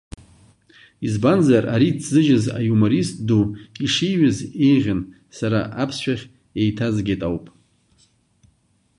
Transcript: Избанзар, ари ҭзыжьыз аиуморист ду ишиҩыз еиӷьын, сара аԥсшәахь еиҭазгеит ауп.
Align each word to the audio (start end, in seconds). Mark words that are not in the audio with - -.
Избанзар, 1.05 1.63
ари 1.73 1.89
ҭзыжьыз 1.97 2.45
аиуморист 2.57 3.15
ду 3.27 3.41
ишиҩыз 3.85 4.37
еиӷьын, 4.65 5.01
сара 5.37 5.59
аԥсшәахь 5.81 6.25
еиҭазгеит 6.61 7.21
ауп. 7.27 7.45